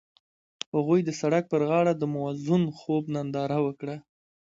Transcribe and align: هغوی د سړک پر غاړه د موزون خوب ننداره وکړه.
هغوی 0.75 0.99
د 1.03 1.09
سړک 1.21 1.43
پر 1.53 1.61
غاړه 1.69 1.93
د 1.95 2.03
موزون 2.15 2.63
خوب 2.77 3.03
ننداره 3.15 3.57
وکړه. 3.65 3.95